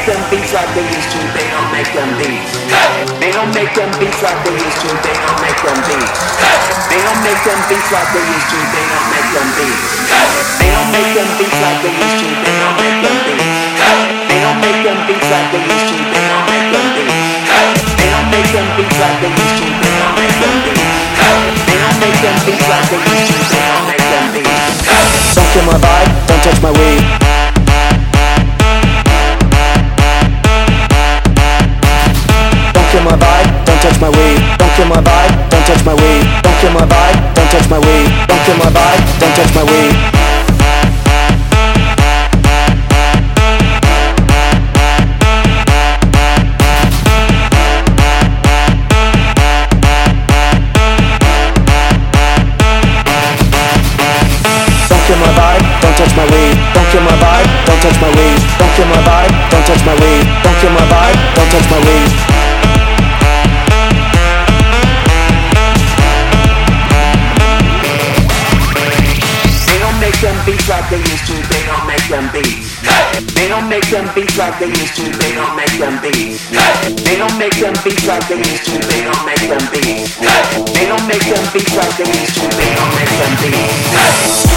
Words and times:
make 0.00 0.16
them 0.16 0.30
beats 0.32 0.52
like 0.56 0.72
they 0.72 0.86
used 0.96 1.12
to, 1.12 1.20
they 1.36 1.44
don't 1.52 1.68
make 1.76 1.92
them 1.92 2.08
beats. 2.16 2.56
They 3.20 3.28
don't 3.36 3.52
make 3.52 3.68
them 3.76 3.90
beats 4.00 4.16
like 4.24 4.40
they 4.48 4.56
used 4.56 4.80
to, 4.80 4.88
they 5.04 5.12
don't 5.12 5.40
make 5.44 5.60
them 5.60 5.76
beats. 5.84 6.16
They 6.88 7.00
don't 7.04 7.20
make 7.20 7.40
them 7.44 7.60
beats 7.68 7.90
like 7.92 8.08
they 8.16 8.24
used 8.24 8.48
to, 8.48 8.58
they 8.64 8.84
don't 8.88 9.08
make 9.12 9.28
them 9.28 9.48
beats. 9.60 9.84
They 10.56 10.72
don't 10.72 10.88
make 10.88 11.10
them 11.12 11.28
beats 11.36 11.58
like 11.60 11.78
they 11.84 11.92
used 12.00 12.16
to, 12.16 12.28
they 12.32 12.56
don't 12.64 12.76
make 12.80 12.96
them 13.04 13.16
beats. 13.28 13.44
They 14.24 14.38
don't 14.40 14.60
make 14.64 14.80
them 14.80 14.98
beats 15.04 15.28
like 15.28 15.48
they 15.52 15.60
used 15.68 15.88
to, 15.92 15.96
they 16.00 16.24
don't 16.32 16.46
make 16.48 16.68
them 16.72 16.86
beats. 16.96 17.20
They 18.00 18.08
don't 18.08 18.28
make 18.32 18.48
them 18.56 18.66
beats 18.80 18.96
like 18.96 19.16
they 19.20 19.32
used 19.36 19.56
to, 19.60 19.66
they 19.68 19.92
don't 20.00 20.16
make 20.16 20.36
them 20.40 20.56
beats. 20.64 20.96
They 21.68 21.76
don't 21.76 21.98
make 22.00 22.18
them 22.24 22.36
beats 22.48 22.66
like 22.72 22.86
they 22.88 23.00
used 23.04 23.26
to, 23.28 23.36
they 23.52 23.62
don't 23.68 23.84
make 23.84 24.06
them 24.08 24.24
beats. 24.32 25.36
Don't 25.36 25.48
kill 25.52 25.64
my 25.68 25.76
vibe, 25.76 26.08
don't 26.24 26.40
touch 26.40 26.60
my 26.64 26.72
weed. 26.72 27.29
My 33.10 33.16
vibe, 33.16 33.66
don't 33.66 33.80
touch 33.82 34.00
my 34.00 34.08
weed. 34.08 34.38
Don't 34.58 34.72
kill 34.76 34.86
my 34.86 35.00
vibe, 35.02 35.50
don't 35.50 35.66
touch 35.66 35.82
my 35.84 35.94
weed. 35.94 36.22
Don't 36.42 36.58
kill 36.60 36.72
my 36.72 36.86
vibe, 36.86 37.34
don't 37.34 37.50
touch 37.50 37.66
my 37.70 37.78
weed. 37.78 38.06
Don't 38.28 38.42
kill 38.46 38.56
my 38.62 38.70
vibe, 38.70 39.02
don't 39.18 39.34
touch 39.34 39.54
my 39.54 39.64
weed. 39.64 39.94
Don't 54.90 55.02
kill 55.06 55.18
my 55.18 55.32
vibe, 55.34 55.62
don't 55.82 55.96
touch 55.98 56.14
my 56.16 56.24
weed. 56.30 56.54
Don't 56.74 56.86
kill 56.92 57.02
my 57.02 57.16
vibe, 57.18 57.48
don't 57.66 57.80
touch 57.82 57.98
my 58.00 58.10
weed. 58.14 58.38
Don't 58.58 58.72
kill 58.76 58.86
my 58.86 59.00
vibe, 59.02 59.32
don't 59.50 59.66
touch 59.66 59.82
my 59.86 59.94
weed. 59.98 60.24
Don't 60.44 60.56
kill 60.60 60.70
my 60.70 60.86
vibe, 60.86 61.09
beats 70.50 70.68
like 70.68 70.90
they 70.90 70.98
used 70.98 71.26
to, 71.30 71.34
they 71.46 71.62
don't 71.62 71.86
make 71.86 72.06
them 72.10 72.26
beats. 72.34 72.82
They 73.38 73.46
don't 73.46 73.68
make 73.68 73.86
them 73.86 74.10
beats 74.14 74.36
like 74.36 74.58
they 74.58 74.66
used 74.66 74.96
to, 74.98 75.06
they 75.22 75.30
don't 75.38 75.54
make 75.54 75.78
them 75.78 76.02
beats. 76.02 76.50
They 77.06 77.14
don't 77.14 77.38
make 77.38 77.54
them 77.54 77.74
beats 77.86 78.04
like 78.06 78.26
they 78.26 78.38
used 78.42 78.66
to, 78.66 78.74
they 78.90 79.00
don't 79.06 79.22
make 79.22 79.46
them 79.46 79.62
beats. 79.70 80.18
They 80.74 80.86
don't 80.90 81.06
make 81.06 81.22
them 81.22 81.44
beats 81.54 81.70
like 81.78 81.94
they 81.94 82.10
used 82.10 82.34
to, 82.34 82.46
they 82.58 82.70
don't 82.74 82.92
make 82.98 83.14
them 83.14 83.32
beats. 83.38 84.50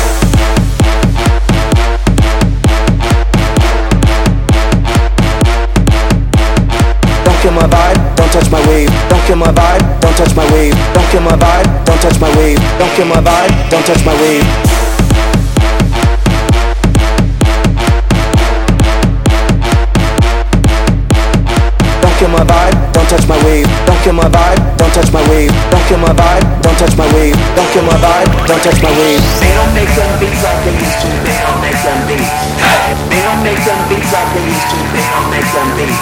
Don't 7.21 7.37
kill 7.45 7.53
my 7.53 7.69
vibe, 7.69 8.01
don't 8.17 8.31
touch 8.33 8.49
my 8.49 8.61
weed. 8.65 8.89
Don't 9.13 9.21
kill 9.29 9.37
my 9.37 9.51
vibe, 9.53 10.01
don't 10.01 10.17
touch 10.17 10.33
my 10.33 10.45
weed. 10.53 10.73
Don't 10.97 11.05
kill 11.13 11.21
my 11.21 11.37
vibe, 11.37 11.85
don't 11.85 12.01
touch 12.01 12.19
my 12.19 12.29
weed. 12.33 12.57
Don't 12.81 12.91
kill 12.97 13.05
my 13.05 13.21
vibe, 13.21 13.69
don't 13.69 13.85
touch 13.85 14.03
my 14.03 14.15
weed. 14.17 14.72
Kill 24.03 24.19
my 24.19 24.27
vibe, 24.27 24.59
don't 24.75 24.91
touch 24.91 25.07
my 25.15 25.23
weed. 25.31 25.47
Don't 25.71 25.79
kill 25.87 25.97
my 26.03 26.11
vibe, 26.11 26.43
don't 26.59 26.75
touch 26.75 26.91
my 26.99 27.07
weed. 27.15 27.39
Don't 27.55 27.69
kill 27.71 27.87
my 27.87 27.95
vibe, 28.03 28.27
don't 28.43 28.59
touch 28.59 28.83
my 28.83 28.91
weed. 28.99 29.23
They 29.39 29.55
don't 29.55 29.71
make 29.71 29.87
them 29.95 30.11
beats 30.19 30.43
like 30.43 30.59
they 30.67 30.75
used 30.75 30.99
to, 30.99 31.09
they 31.23 31.39
don't 31.39 31.59
make 31.63 31.79
them 31.79 31.99
beats. 32.03 32.27
They 33.07 33.21
don't 33.23 33.41
make 33.47 33.63
them 33.63 33.79
beats 33.87 34.11
like 34.11 34.29
they 34.35 34.43
used 34.43 34.67
to, 34.67 34.77
they 34.91 35.05
don't 35.07 35.29
make 35.31 35.47
them 35.55 35.69
beats. 35.79 35.99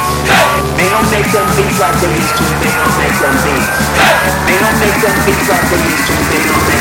They 0.81 0.89
don't 0.89 1.09
make 1.13 1.29
them 1.29 1.45
beats 1.53 1.77
like 1.77 1.97
they 2.01 2.09
used 2.17 2.35
to, 2.41 2.45
they 2.57 2.73
don't 2.73 2.95
make 2.97 3.17
them 3.21 3.35
beats. 3.45 3.69
They 4.49 4.57
don't 4.57 4.77
make 4.81 4.97
them 4.97 5.17
beats 5.21 5.45
like 5.45 5.65
they 5.69 5.81
used 5.85 6.05
to, 6.09 6.13
they 6.25 6.41
don't 6.41 6.65
make 6.65 6.65
them 6.65 6.65
beats. 6.65 6.80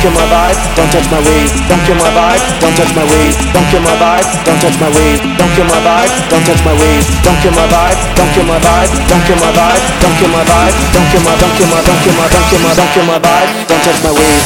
kill 0.00 0.12
my 0.16 0.24
vibe, 0.32 0.56
don't 0.76 0.90
touch 0.90 1.08
my 1.12 1.20
weed. 1.20 1.50
Don't 1.68 1.82
kill 1.84 1.96
my 2.00 2.08
vibe, 2.16 2.40
don't 2.60 2.74
touch 2.74 2.92
my 2.96 3.04
weed. 3.04 3.36
Don't 3.52 3.68
kill 3.68 3.84
my 3.84 3.92
vibe, 4.00 4.24
don't 4.48 4.60
touch 4.60 4.76
my 4.80 4.88
weed. 4.96 5.20
Don't 5.36 5.52
kill 5.52 5.68
my 5.68 5.80
vibe, 5.84 6.10
don't 6.32 6.44
touch 6.48 6.62
my 6.64 6.72
weed. 6.80 7.04
Don't 7.20 7.38
kill 7.44 7.52
my 7.52 7.68
vibe, 7.68 7.98
don't 8.16 8.32
kill 8.32 8.46
my 8.48 8.58
vibe. 8.64 8.88
Don't 9.12 9.24
kill 9.28 9.36
my 9.36 9.52
vibe, 9.52 9.82
don't 10.00 10.16
kill 10.16 10.30
my 10.32 10.42
vibe. 10.48 10.74
Don't 10.96 11.06
kill 11.12 11.20
my, 11.20 11.36
don't 11.36 11.52
kill 11.52 11.68
my, 11.68 11.80
don't 11.84 12.00
kill 12.00 12.16
my, 12.16 12.28
don't 12.32 12.48
kill 12.48 12.60
my, 12.64 12.72
don't 12.80 12.90
kill 12.96 13.04
my 13.04 13.18
vibe. 13.20 13.50
Don't 13.68 13.82
touch 13.84 14.00
my 14.00 14.12
weed. 14.16 14.40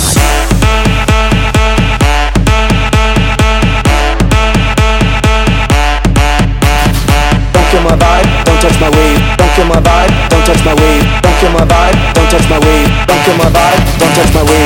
Don't 7.54 7.68
kill 7.70 7.82
my 7.86 7.94
vibe, 7.94 8.26
don't 8.42 8.58
touch 8.58 8.78
my 8.82 8.90
weed. 8.90 9.18
Don't 9.38 9.52
kill 9.54 9.66
my 9.70 9.78
vibe, 9.78 10.10
don't 10.30 10.44
touch 10.46 10.62
my 10.66 10.74
weed. 10.74 11.04
Don't 11.22 11.36
kill 11.38 11.52
my 11.54 11.62
vibe, 11.62 11.96
don't 12.14 12.30
touch 12.30 12.46
my 12.50 12.58
weed. 12.58 12.88
Don't 13.06 13.22
kill 13.22 13.36
my 13.38 13.50
vibe, 13.54 13.82
don't 14.02 14.14
touch 14.18 14.34
my 14.34 14.42
weed. 14.42 14.63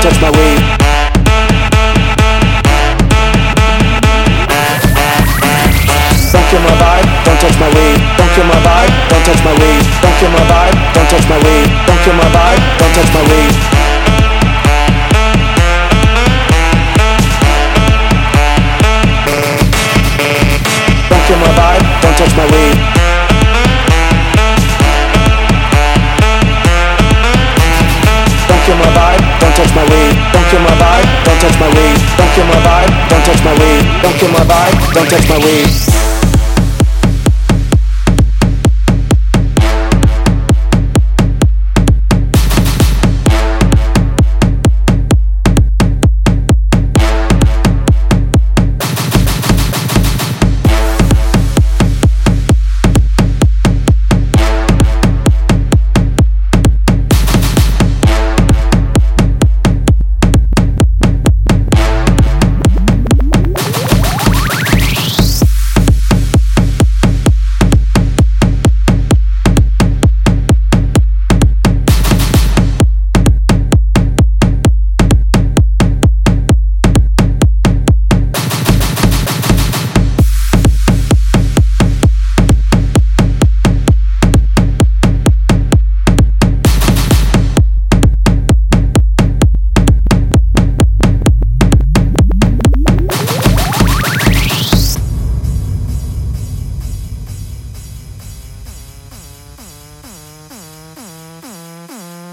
Vibe, 0.00 0.12
don't 0.20 0.20
touch 0.20 0.67
kill 30.50 30.60
my 30.60 30.70
vibe, 30.80 31.24
don't 31.24 31.40
touch 31.40 31.60
my 31.60 31.68
weed. 31.68 31.98
Don't 32.16 32.32
kill 32.32 32.46
my 32.46 32.60
vibe, 32.64 33.08
don't 33.10 33.24
touch 33.24 33.44
my 33.44 33.52
weed. 33.60 33.84
Don't 34.02 34.16
kill 34.16 34.32
my 34.32 34.44
vibe, 34.44 34.94
don't 34.94 35.08
touch 35.10 35.28
my 35.28 35.38
weed. 35.44 35.87